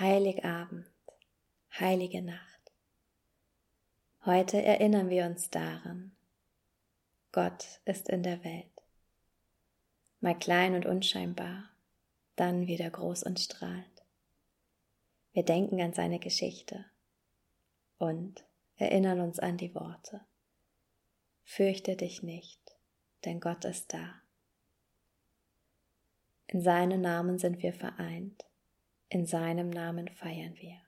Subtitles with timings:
[0.00, 0.86] Heiligabend,
[1.78, 2.72] heilige Nacht.
[4.24, 6.12] Heute erinnern wir uns daran,
[7.32, 8.82] Gott ist in der Welt.
[10.20, 11.68] Mal klein und unscheinbar,
[12.34, 14.02] dann wieder groß und strahlend.
[15.34, 16.86] Wir denken an seine Geschichte
[17.98, 18.42] und
[18.76, 20.22] erinnern uns an die Worte.
[21.42, 22.74] Fürchte dich nicht,
[23.26, 24.14] denn Gott ist da.
[26.46, 28.46] In seinem Namen sind wir vereint
[29.10, 30.78] in seinem Namen feiern wir.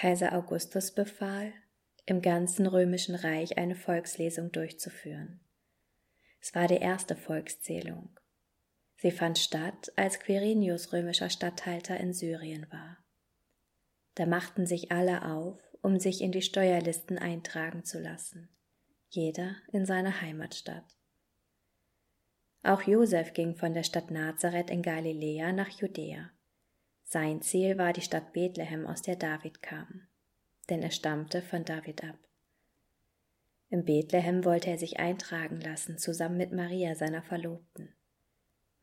[0.00, 1.52] Kaiser Augustus befahl,
[2.06, 5.40] im ganzen römischen Reich eine Volkslesung durchzuführen.
[6.40, 8.18] Es war die erste Volkszählung.
[8.96, 12.96] Sie fand statt, als Quirinius römischer Statthalter in Syrien war.
[14.14, 18.48] Da machten sich alle auf, um sich in die Steuerlisten eintragen zu lassen,
[19.10, 20.96] jeder in seine Heimatstadt.
[22.62, 26.30] Auch Josef ging von der Stadt Nazareth in Galiläa nach Judäa.
[27.12, 30.06] Sein Ziel war die Stadt Bethlehem, aus der David kam,
[30.68, 32.16] denn er stammte von David ab.
[33.68, 37.92] Im Bethlehem wollte er sich eintragen lassen, zusammen mit Maria, seiner Verlobten.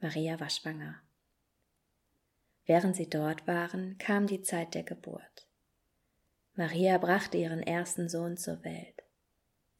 [0.02, 1.02] Maria war schwanger.
[2.66, 5.48] Während sie dort waren, kam die Zeit der Geburt.
[6.54, 9.04] Maria brachte ihren ersten Sohn zur Welt.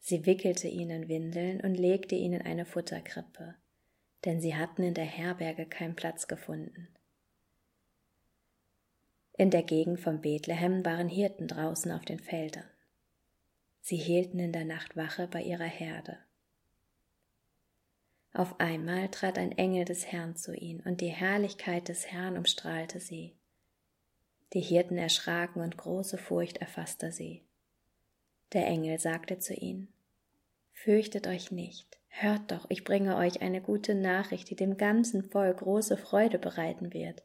[0.00, 3.56] Sie wickelte ihn in Windeln und legte ihn in eine Futterkrippe,
[4.24, 6.88] denn sie hatten in der Herberge keinen Platz gefunden.
[9.38, 12.68] In der Gegend von Bethlehem waren Hirten draußen auf den Feldern.
[13.80, 16.18] Sie hielten in der Nacht Wache bei ihrer Herde.
[18.32, 22.98] Auf einmal trat ein Engel des Herrn zu ihnen, und die Herrlichkeit des Herrn umstrahlte
[22.98, 23.36] sie.
[24.54, 27.44] Die Hirten erschraken und große Furcht erfasste sie.
[28.52, 29.86] Der Engel sagte zu ihnen,
[30.72, 35.58] Fürchtet euch nicht, hört doch, ich bringe euch eine gute Nachricht, die dem ganzen Volk
[35.58, 37.22] große Freude bereiten wird.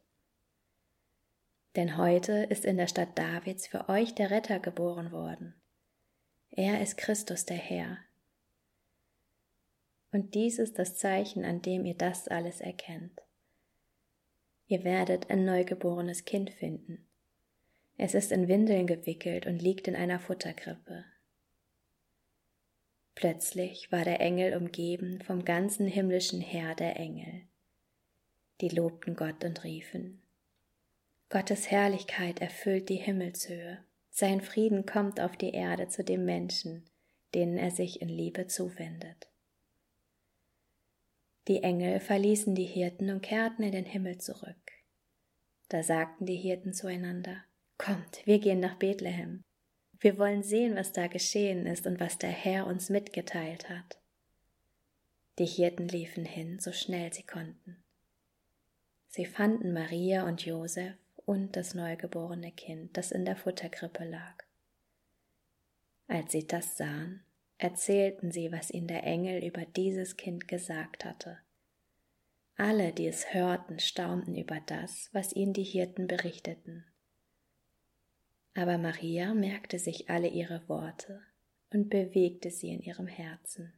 [1.75, 5.56] Denn heute ist in der Stadt Davids für euch der Retter geboren worden.
[6.52, 7.98] Er ist Christus der Herr.
[10.12, 13.20] Und dies ist das Zeichen, an dem ihr das alles erkennt.
[14.68, 17.08] Ihr werdet ein neugeborenes Kind finden.
[17.98, 21.06] Es ist in Windeln gewickelt und liegt in einer Futterkrippe.
[23.16, 27.44] Plötzlich war der Engel umgeben vom ganzen himmlischen Heer der Engel.
[28.62, 30.23] Die lobten Gott und riefen,
[31.33, 36.85] Gottes Herrlichkeit erfüllt die Himmelshöhe, sein Frieden kommt auf die Erde zu den Menschen,
[37.33, 39.31] denen er sich in Liebe zuwendet.
[41.47, 44.74] Die Engel verließen die Hirten und kehrten in den Himmel zurück.
[45.69, 47.44] Da sagten die Hirten zueinander,
[47.80, 49.41] Kommt, wir gehen nach Bethlehem.
[50.00, 54.00] Wir wollen sehen, was da geschehen ist und was der Herr uns mitgeteilt hat.
[55.39, 57.83] Die Hirten liefen hin, so schnell sie konnten.
[59.07, 60.94] Sie fanden Maria und Josef
[61.25, 64.44] und das neugeborene Kind, das in der Futterkrippe lag.
[66.08, 67.24] Als sie das sahen,
[67.58, 71.40] erzählten sie, was ihnen der Engel über dieses Kind gesagt hatte.
[72.56, 76.86] Alle, die es hörten, staunten über das, was ihnen die Hirten berichteten.
[78.54, 81.22] Aber Maria merkte sich alle ihre Worte
[81.72, 83.74] und bewegte sie in ihrem Herzen.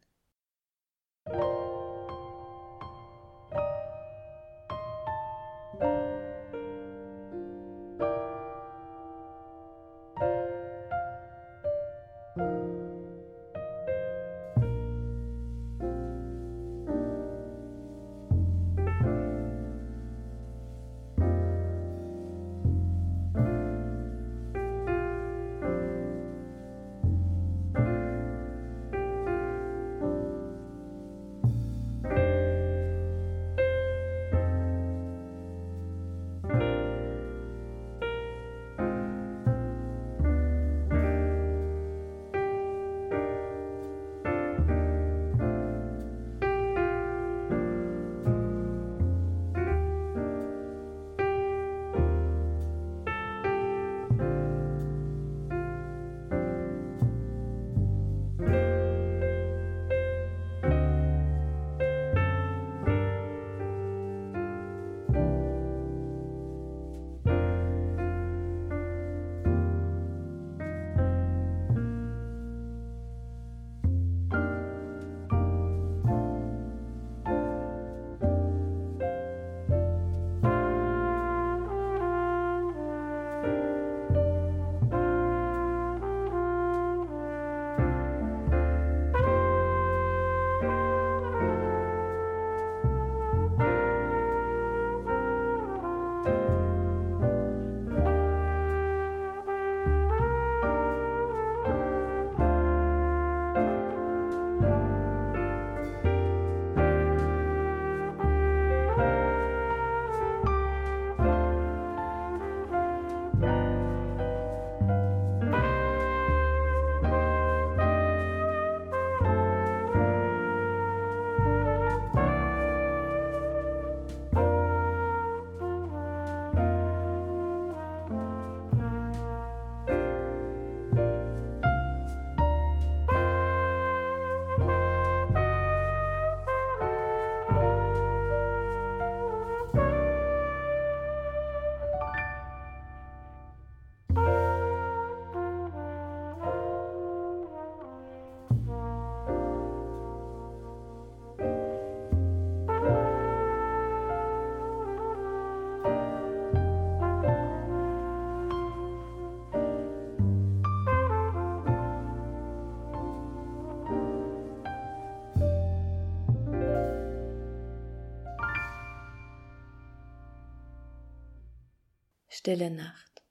[172.45, 173.23] Stille Nacht.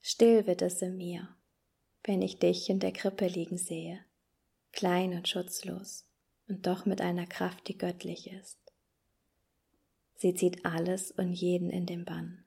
[0.00, 1.36] Still wird es in mir,
[2.02, 4.02] wenn ich dich in der Krippe liegen sehe,
[4.72, 6.08] klein und schutzlos
[6.48, 8.56] und doch mit einer Kraft, die göttlich ist.
[10.14, 12.42] Sie zieht alles und jeden in den Bann,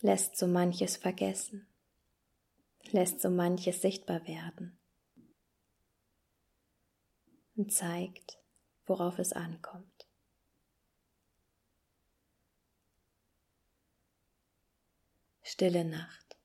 [0.00, 1.66] lässt so manches vergessen,
[2.92, 4.78] lässt so manches sichtbar werden
[7.56, 8.38] und zeigt,
[8.86, 9.93] worauf es ankommt.
[15.54, 16.36] Stille Nacht.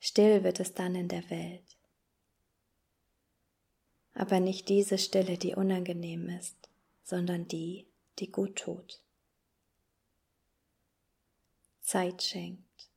[0.00, 1.78] Still wird es dann in der Welt.
[4.12, 6.68] Aber nicht diese Stille, die unangenehm ist,
[7.04, 7.86] sondern die,
[8.18, 9.00] die gut tut.
[11.80, 12.90] Zeit schenkt,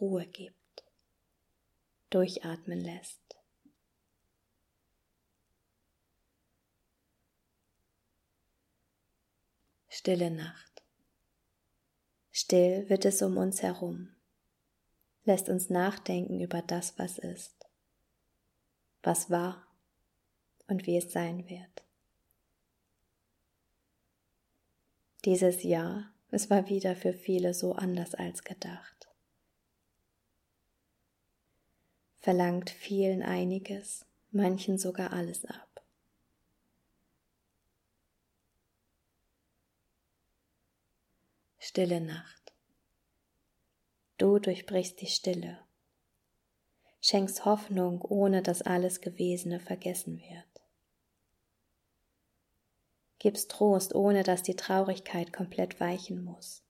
[0.00, 0.84] Ruhe gibt,
[2.10, 3.36] durchatmen lässt.
[9.88, 10.77] Stille Nacht.
[12.40, 14.10] Still wird es um uns herum,
[15.24, 17.66] lässt uns nachdenken über das, was ist,
[19.02, 19.66] was war
[20.68, 21.84] und wie es sein wird.
[25.24, 29.08] Dieses Jahr, es war wieder für viele so anders als gedacht.
[32.20, 35.67] Verlangt vielen einiges, manchen sogar alles ab.
[41.68, 42.52] Stille Nacht.
[44.16, 45.58] Du durchbrichst die Stille,
[47.00, 50.48] schenkst Hoffnung, ohne dass alles Gewesene vergessen wird
[53.18, 56.62] gibst Trost, ohne dass die Traurigkeit komplett weichen muss.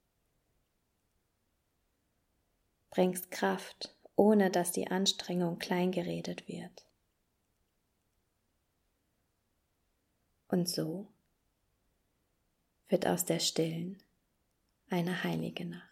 [2.91, 6.87] Bringst Kraft, ohne dass die Anstrengung kleingeredet wird.
[10.49, 11.07] Und so
[12.89, 14.03] wird aus der stillen
[14.91, 15.88] eine heilige Nacht.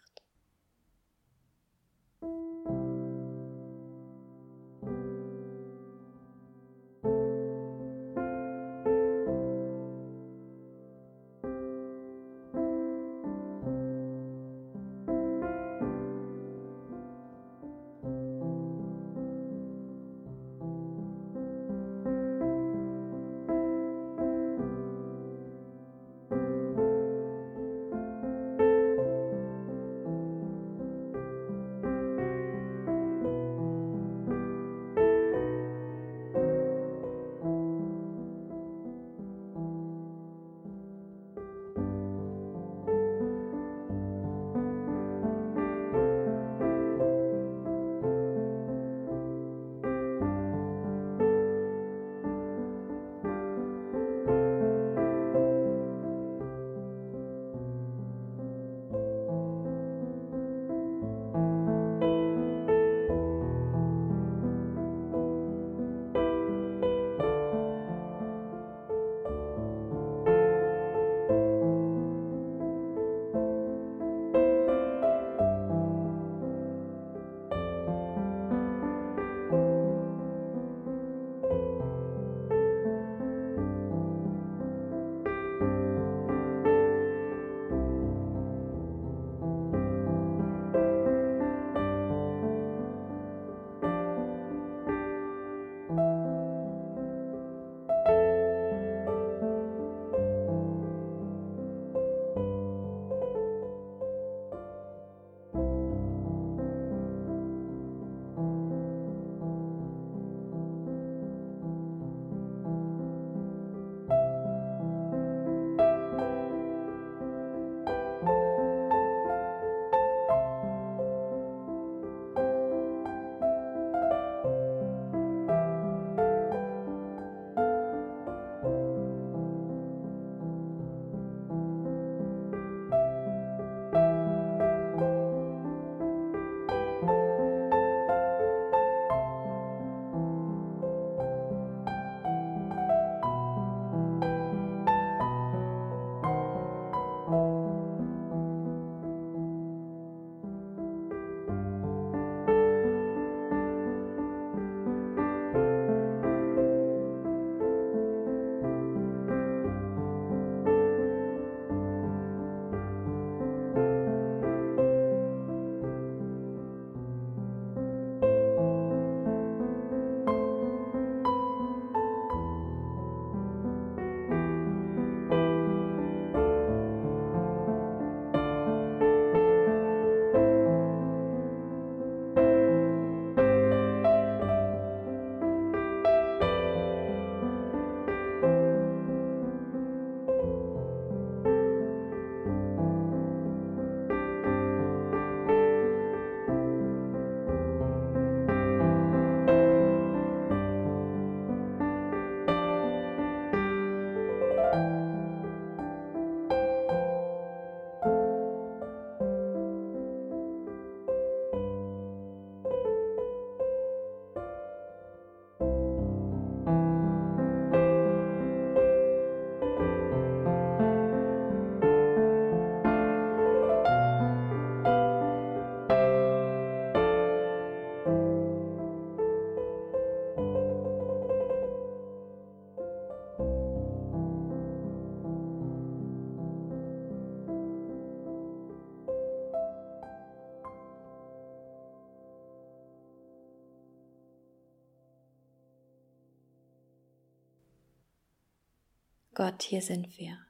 [249.37, 250.43] Gott, hier sind wir,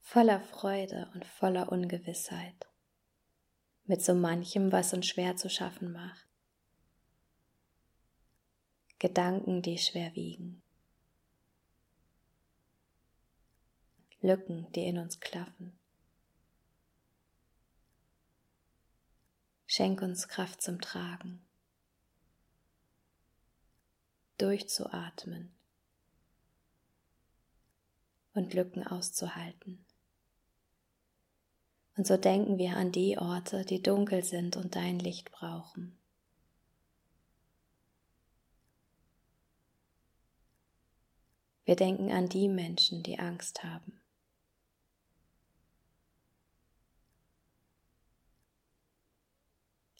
[0.00, 2.66] voller Freude und voller Ungewissheit,
[3.84, 6.26] mit so manchem, was uns schwer zu schaffen macht.
[8.98, 10.62] Gedanken, die schwer wiegen,
[14.22, 15.78] Lücken, die in uns klaffen.
[19.66, 21.44] Schenk uns Kraft zum Tragen,
[24.38, 25.54] durchzuatmen
[28.34, 29.84] und Lücken auszuhalten.
[31.96, 35.96] Und so denken wir an die Orte, die dunkel sind und dein Licht brauchen.
[41.64, 44.00] Wir denken an die Menschen, die Angst haben.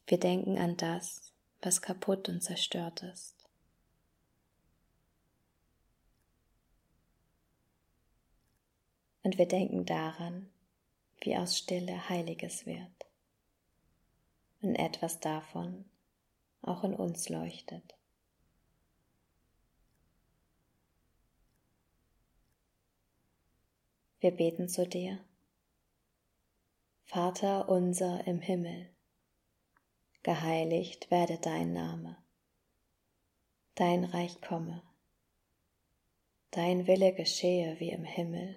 [0.06, 3.33] Wir denken an das, was kaputt und zerstört ist.
[9.24, 10.48] Und wir denken daran,
[11.20, 13.06] wie aus Stille Heiliges wird.
[14.60, 15.86] Und etwas davon
[16.62, 17.96] auch in uns leuchtet.
[24.20, 25.18] Wir beten zu dir.
[27.04, 28.88] Vater unser im Himmel,
[30.22, 32.16] geheiligt werde dein Name,
[33.74, 34.82] dein Reich komme,
[36.50, 38.56] dein Wille geschehe wie im Himmel,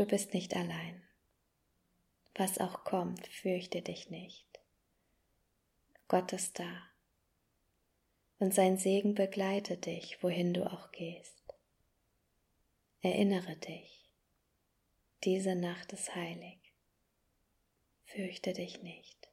[0.00, 1.06] Du bist nicht allein.
[2.34, 4.48] Was auch kommt, fürchte dich nicht.
[6.08, 6.90] Gott ist da
[8.38, 11.44] und sein Segen begleitet dich, wohin du auch gehst.
[13.02, 14.10] Erinnere dich,
[15.22, 16.72] diese Nacht ist heilig.
[18.06, 19.28] Fürchte dich nicht.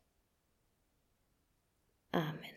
[2.11, 2.56] Amen.